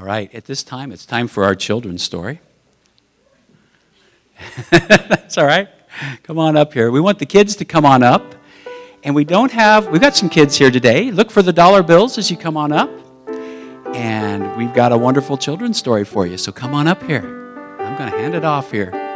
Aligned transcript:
All 0.00 0.06
right, 0.06 0.34
at 0.34 0.46
this 0.46 0.62
time, 0.62 0.92
it's 0.92 1.04
time 1.04 1.28
for 1.28 1.44
our 1.44 1.54
children's 1.54 2.02
story. 2.02 2.40
That's 4.70 5.36
all 5.36 5.44
right. 5.44 5.68
Come 6.22 6.38
on 6.38 6.56
up 6.56 6.72
here. 6.72 6.90
We 6.90 7.00
want 7.00 7.18
the 7.18 7.26
kids 7.26 7.54
to 7.56 7.66
come 7.66 7.84
on 7.84 8.02
up. 8.02 8.34
And 9.04 9.14
we 9.14 9.24
don't 9.24 9.52
have, 9.52 9.88
we've 9.88 10.00
got 10.00 10.16
some 10.16 10.30
kids 10.30 10.56
here 10.56 10.70
today. 10.70 11.10
Look 11.10 11.30
for 11.30 11.42
the 11.42 11.52
dollar 11.52 11.82
bills 11.82 12.16
as 12.16 12.30
you 12.30 12.38
come 12.38 12.56
on 12.56 12.72
up. 12.72 12.88
And 13.94 14.56
we've 14.56 14.72
got 14.72 14.92
a 14.92 14.96
wonderful 14.96 15.36
children's 15.36 15.76
story 15.76 16.06
for 16.06 16.26
you. 16.26 16.38
So 16.38 16.50
come 16.50 16.72
on 16.72 16.88
up 16.88 17.02
here. 17.02 17.76
I'm 17.78 17.98
going 17.98 18.10
to 18.10 18.16
hand 18.16 18.34
it 18.34 18.44
off 18.46 18.72
here. 18.72 19.09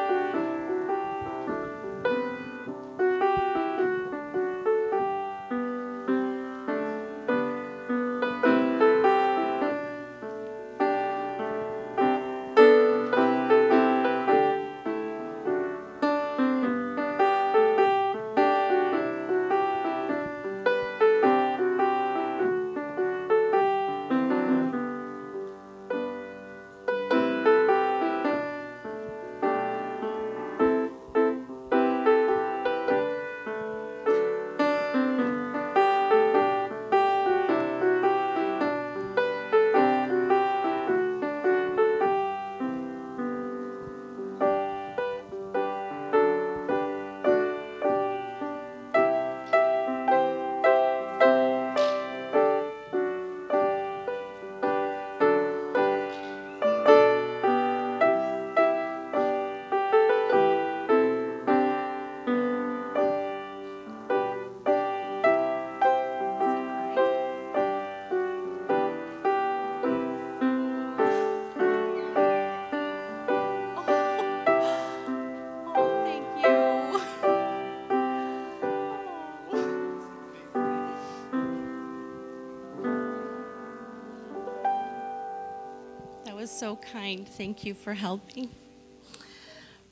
Was 86.45 86.50
so 86.50 86.77
kind. 86.77 87.27
Thank 87.27 87.64
you 87.64 87.73
for 87.73 87.95
helping. 87.95 88.50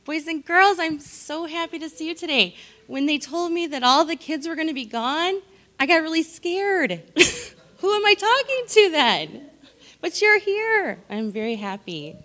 Boys 0.05 0.27
and 0.27 0.45
girls, 0.45 0.79
I'm 0.79 1.01
so 1.01 1.47
happy 1.47 1.79
to 1.79 1.89
see 1.89 2.09
you 2.09 2.15
today. 2.15 2.57
When 2.87 3.07
they 3.07 3.17
told 3.17 3.53
me 3.53 3.67
that 3.69 3.83
all 3.83 4.05
the 4.05 4.17
kids 4.17 4.47
were 4.47 4.55
going 4.55 4.69
to 4.69 4.75
be 4.75 4.85
gone, 4.85 5.41
I 5.81 5.87
got 5.87 6.03
really 6.03 6.23
scared. 6.23 6.91
Who 7.79 7.95
am 7.95 8.05
I 8.05 8.13
talking 8.13 8.65
to 8.69 8.91
then? 8.91 9.51
But 10.03 10.21
you're 10.21 10.39
here. 10.39 10.99
I'm 11.09 11.33
very 11.33 11.55
happy. 11.55 12.17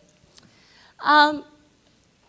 Um, 1.00 1.46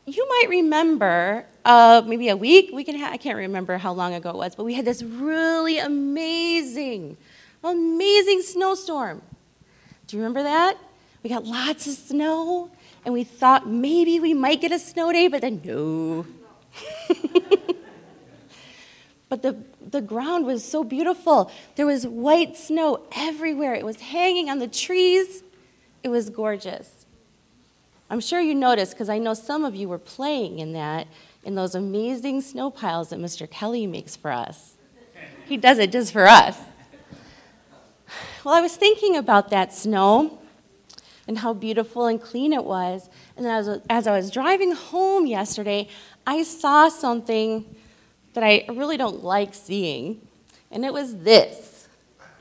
you 0.07 0.25
might 0.29 0.51
remember 0.51 1.47
uh, 1.65 2.03
maybe 2.07 2.29
a 2.29 2.37
week, 2.37 2.71
week 2.73 2.87
and 2.87 2.97
a 2.97 3.01
half, 3.01 3.13
I 3.13 3.17
can't 3.17 3.39
remember 3.39 3.77
how 3.77 3.93
long 3.93 4.15
ago 4.15 4.31
it 4.31 4.37
was, 4.37 4.55
but 4.55 4.63
we 4.63 4.75
had 4.75 4.85
this 4.85 5.03
really 5.03 5.81
amazing, 5.81 7.17
amazing 7.65 8.43
snowstorm. 8.43 9.21
Do 10.07 10.17
you 10.17 10.23
remember 10.23 10.45
that? 10.45 10.79
We 11.23 11.31
got 11.31 11.45
lots 11.45 11.87
of 11.87 11.95
snow, 11.95 12.71
and 13.05 13.13
we 13.13 13.25
thought 13.25 13.69
maybe 13.69 14.21
we 14.21 14.35
might 14.35 14.61
get 14.61 14.73
a 14.73 14.79
snow 14.79 15.13
day, 15.13 15.29
but 15.29 15.41
then 15.41 15.61
no. 15.65 16.27
but 19.29 19.43
the, 19.43 19.57
the 19.91 20.01
ground 20.01 20.47
was 20.47 20.65
so 20.65 20.85
beautiful. 20.85 21.51
There 21.77 21.87
was 21.87 22.07
white 22.07 22.57
snow 22.57 23.05
everywhere, 23.17 23.75
it 23.75 23.85
was 23.85 24.01
hanging 24.01 24.49
on 24.49 24.59
the 24.59 24.69
trees. 24.69 25.43
It 26.05 26.11
was 26.11 26.31
gorgeous. 26.31 27.07
I'm 28.09 28.21
sure 28.21 28.41
you 28.41 28.55
noticed 28.55 28.93
because 28.93 29.09
I 29.09 29.19
know 29.19 29.35
some 29.35 29.65
of 29.65 29.75
you 29.75 29.89
were 29.89 29.99
playing 29.99 30.61
in 30.61 30.73
that, 30.73 31.09
in 31.45 31.57
those 31.57 31.75
amazing 31.75 32.41
snow 32.41 32.71
piles 32.71 33.11
that 33.11 33.19
Mr. 33.19 33.51
Kelly 33.51 33.87
makes 33.87 34.17
for 34.17 34.31
us. 34.31 34.75
He 35.47 35.57
does 35.57 35.79
it 35.79 35.93
just 35.93 36.13
for 36.13 36.27
us. 36.27 36.57
Well, 38.45 38.55
I 38.55 38.61
was 38.61 38.77
thinking 38.77 39.17
about 39.17 39.51
that 39.51 39.75
snow 39.75 40.38
and 41.29 41.39
how 41.39 41.53
beautiful 41.53 42.07
and 42.07 42.21
clean 42.21 42.53
it 42.55 42.65
was. 42.65 43.09
And 43.37 43.47
as, 43.47 43.69
as 43.89 44.07
I 44.07 44.17
was 44.17 44.31
driving 44.31 44.73
home 44.73 45.27
yesterday, 45.27 45.89
I 46.27 46.43
saw 46.43 46.89
something 46.89 47.77
that 48.33 48.43
I 48.43 48.65
really 48.69 48.97
don't 48.97 49.23
like 49.23 49.55
seeing, 49.55 50.27
and 50.71 50.85
it 50.85 50.93
was 50.93 51.19
this. 51.19 51.89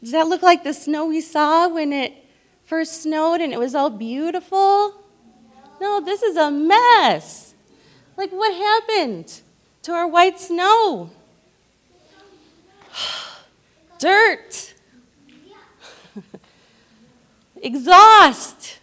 Does 0.00 0.12
that 0.12 0.26
look 0.28 0.42
like 0.42 0.64
the 0.64 0.74
snow 0.74 1.06
we 1.06 1.20
saw 1.20 1.68
when 1.68 1.92
it 1.92 2.12
first 2.64 3.02
snowed 3.02 3.40
and 3.40 3.52
it 3.52 3.58
was 3.58 3.74
all 3.74 3.90
beautiful? 3.90 4.94
No, 5.80 6.00
this 6.00 6.22
is 6.22 6.36
a 6.36 6.50
mess. 6.50 7.54
Like, 8.16 8.30
what 8.30 8.54
happened 8.54 9.40
to 9.82 9.92
our 9.92 10.06
white 10.06 10.38
snow? 10.38 11.10
Dirt, 13.98 14.73
exhaust, 17.64 18.78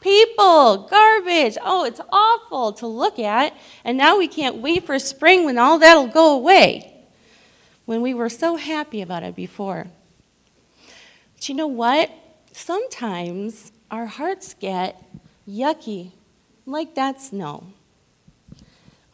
people, 0.00 0.86
garbage. 0.88 1.56
Oh, 1.64 1.84
it's 1.84 2.00
awful 2.12 2.72
to 2.74 2.86
look 2.86 3.18
at. 3.18 3.56
And 3.84 3.98
now 3.98 4.18
we 4.18 4.28
can't 4.28 4.56
wait 4.56 4.86
for 4.86 4.98
spring 4.98 5.44
when 5.44 5.58
all 5.58 5.78
that'll 5.78 6.06
go 6.06 6.34
away 6.34 6.92
when 7.86 8.02
we 8.02 8.12
were 8.12 8.28
so 8.28 8.56
happy 8.56 9.00
about 9.00 9.22
it 9.22 9.34
before. 9.34 9.86
But 11.34 11.48
you 11.48 11.54
know 11.54 11.66
what? 11.66 12.10
Sometimes 12.52 13.72
our 13.90 14.06
hearts 14.06 14.54
get 14.54 15.02
yucky, 15.48 16.12
like 16.66 16.94
that 16.94 17.20
snow. 17.20 17.68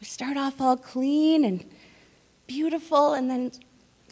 We 0.00 0.06
start 0.06 0.36
off 0.36 0.60
all 0.60 0.76
clean 0.76 1.44
and 1.44 1.64
beautiful, 2.46 3.12
and 3.12 3.30
then 3.30 3.52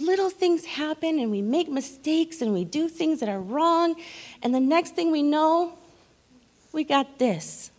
little 0.00 0.30
things 0.30 0.64
happen, 0.64 1.18
and 1.18 1.30
we 1.30 1.42
make 1.42 1.68
mistakes, 1.68 2.40
and 2.40 2.52
we 2.52 2.64
do 2.64 2.88
things 2.88 3.20
that 3.20 3.28
are 3.28 3.40
wrong, 3.40 3.96
and 4.42 4.54
the 4.54 4.60
next 4.60 4.94
thing 4.94 5.10
we 5.10 5.22
know, 5.22 5.78
we 6.72 6.84
got 6.84 7.18
this. 7.18 7.70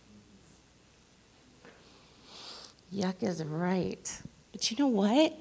Yuck 2.94 3.22
is 3.22 3.42
right. 3.42 4.20
But 4.52 4.70
you 4.70 4.76
know 4.76 4.88
what? 4.88 5.34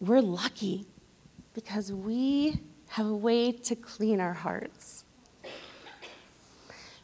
We're 0.00 0.22
lucky 0.22 0.86
because 1.54 1.92
we 1.92 2.60
have 2.88 3.06
a 3.06 3.14
way 3.14 3.52
to 3.52 3.76
clean 3.76 4.20
our 4.20 4.32
hearts. 4.32 5.04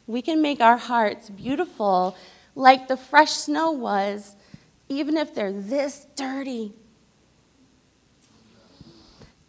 We 0.07 0.21
can 0.21 0.41
make 0.41 0.59
our 0.61 0.77
hearts 0.77 1.29
beautiful 1.29 2.15
like 2.55 2.87
the 2.87 2.97
fresh 2.97 3.31
snow 3.31 3.71
was, 3.71 4.35
even 4.89 5.17
if 5.17 5.35
they're 5.35 5.51
this 5.51 6.07
dirty. 6.15 6.73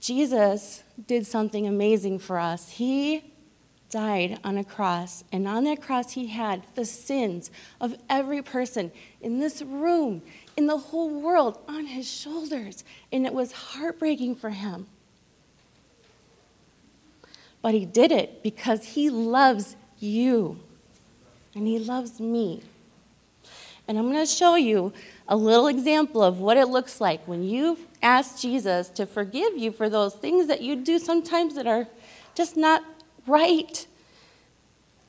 Jesus 0.08 0.84
did 1.06 1.26
something 1.26 1.66
amazing 1.66 2.18
for 2.18 2.38
us. 2.38 2.70
He 2.70 3.34
died 3.90 4.40
on 4.42 4.56
a 4.56 4.64
cross, 4.64 5.22
and 5.30 5.46
on 5.46 5.64
that 5.64 5.82
cross, 5.82 6.12
he 6.12 6.28
had 6.28 6.62
the 6.76 6.86
sins 6.86 7.50
of 7.78 7.94
every 8.08 8.40
person 8.40 8.90
in 9.20 9.38
this 9.38 9.60
room, 9.60 10.22
in 10.56 10.66
the 10.66 10.78
whole 10.78 11.20
world, 11.20 11.58
on 11.68 11.84
his 11.84 12.10
shoulders, 12.10 12.84
and 13.12 13.26
it 13.26 13.34
was 13.34 13.52
heartbreaking 13.52 14.36
for 14.36 14.48
him. 14.48 14.86
But 17.60 17.74
he 17.74 17.84
did 17.84 18.10
it 18.10 18.42
because 18.42 18.82
he 18.84 19.10
loves 19.10 19.76
you, 19.98 20.58
and 21.54 21.66
he 21.66 21.78
loves 21.78 22.18
me. 22.18 22.62
And 23.88 23.98
I'm 23.98 24.04
going 24.12 24.24
to 24.24 24.30
show 24.30 24.54
you 24.54 24.92
a 25.26 25.34
little 25.34 25.66
example 25.66 26.22
of 26.22 26.40
what 26.40 26.58
it 26.58 26.68
looks 26.68 27.00
like 27.00 27.26
when 27.26 27.42
you 27.42 27.78
ask 28.02 28.38
Jesus 28.38 28.90
to 28.90 29.06
forgive 29.06 29.56
you 29.56 29.72
for 29.72 29.88
those 29.88 30.14
things 30.14 30.46
that 30.46 30.60
you 30.60 30.76
do 30.76 30.98
sometimes 30.98 31.54
that 31.54 31.66
are 31.66 31.88
just 32.34 32.54
not 32.54 32.84
right. 33.26 33.86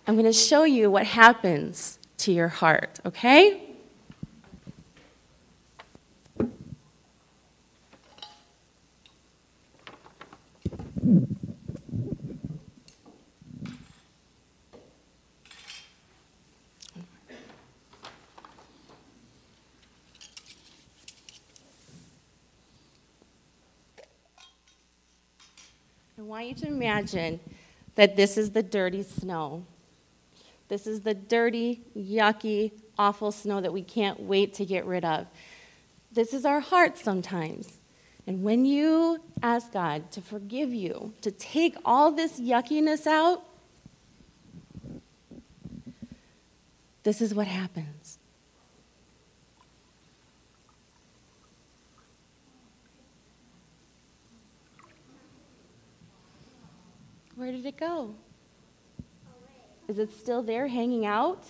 I'm 0.07 0.15
going 0.15 0.25
to 0.25 0.33
show 0.33 0.63
you 0.63 0.89
what 0.89 1.05
happens 1.05 1.99
to 2.19 2.31
your 2.31 2.47
heart, 2.47 3.01
okay? 3.05 3.69
Want 26.29 26.45
you 26.45 26.53
to 26.53 26.67
imagine 26.67 27.39
that 27.95 28.15
this 28.15 28.37
is 28.37 28.51
the 28.51 28.61
dirty 28.61 29.01
snow. 29.01 29.65
This 30.67 30.85
is 30.85 31.01
the 31.01 31.15
dirty, 31.15 31.81
yucky, 31.97 32.71
awful 32.99 33.31
snow 33.31 33.59
that 33.61 33.73
we 33.73 33.81
can't 33.81 34.19
wait 34.19 34.53
to 34.53 34.65
get 34.65 34.85
rid 34.85 35.03
of. 35.03 35.25
This 36.11 36.31
is 36.31 36.45
our 36.45 36.59
heart 36.59 36.99
sometimes. 36.99 37.79
And 38.27 38.43
when 38.43 38.63
you 38.63 39.23
ask 39.41 39.73
God 39.73 40.11
to 40.11 40.21
forgive 40.21 40.71
you, 40.71 41.13
to 41.21 41.31
take 41.31 41.75
all 41.83 42.11
this 42.11 42.39
yuckiness 42.39 43.07
out, 43.07 43.43
this 47.01 47.21
is 47.21 47.33
what 47.33 47.47
happens. 47.47 48.18
Where 57.49 57.57
did 57.57 57.65
it 57.65 57.77
go? 57.77 58.13
Is 59.87 59.97
it 59.97 60.11
still 60.11 60.43
there 60.43 60.67
hanging 60.67 61.07
out? 61.07 61.45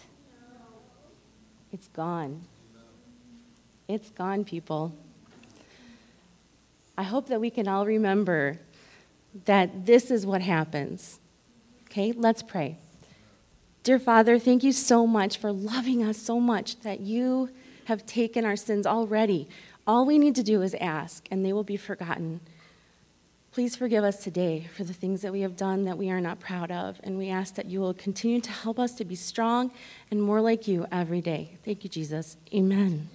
It's 1.73 1.89
gone. 1.89 2.43
It's 3.89 4.09
gone, 4.09 4.45
people. 4.45 4.95
I 6.97 7.03
hope 7.03 7.27
that 7.27 7.41
we 7.41 7.49
can 7.49 7.67
all 7.67 7.85
remember 7.85 8.59
that 9.43 9.85
this 9.85 10.09
is 10.09 10.25
what 10.25 10.41
happens. 10.41 11.19
Okay, 11.89 12.13
let's 12.13 12.43
pray. 12.43 12.77
Dear 13.83 13.99
Father, 13.99 14.39
thank 14.39 14.63
you 14.63 14.71
so 14.71 15.05
much 15.05 15.37
for 15.37 15.51
loving 15.51 16.01
us 16.01 16.15
so 16.15 16.39
much 16.39 16.79
that 16.79 17.01
you 17.01 17.49
have 17.87 18.05
taken 18.05 18.45
our 18.45 18.55
sins 18.55 18.87
already. 18.87 19.49
All 19.85 20.05
we 20.05 20.17
need 20.17 20.35
to 20.35 20.43
do 20.43 20.61
is 20.61 20.73
ask, 20.75 21.27
and 21.29 21.45
they 21.45 21.51
will 21.51 21.65
be 21.65 21.75
forgotten. 21.75 22.39
Please 23.51 23.75
forgive 23.75 24.03
us 24.03 24.23
today 24.23 24.69
for 24.75 24.83
the 24.83 24.93
things 24.93 25.21
that 25.21 25.31
we 25.31 25.41
have 25.41 25.57
done 25.57 25.85
that 25.85 25.97
we 25.97 26.11
are 26.11 26.21
not 26.21 26.39
proud 26.39 26.71
of, 26.71 26.99
and 27.03 27.17
we 27.17 27.29
ask 27.29 27.55
that 27.55 27.65
you 27.65 27.79
will 27.79 27.95
continue 27.95 28.39
to 28.39 28.51
help 28.51 28.77
us 28.77 28.93
to 28.93 29.03
be 29.03 29.15
strong 29.15 29.71
and 30.11 30.21
more 30.21 30.39
like 30.39 30.67
you 30.67 30.85
every 30.91 31.19
day. 31.19 31.57
Thank 31.65 31.83
you, 31.83 31.89
Jesus. 31.89 32.37
Amen. 32.53 33.09